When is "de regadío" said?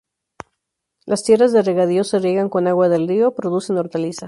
1.53-2.03